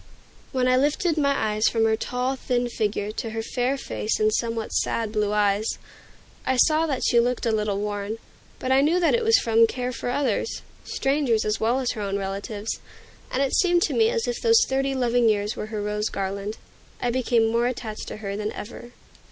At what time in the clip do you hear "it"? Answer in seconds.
9.13-9.23, 13.43-13.53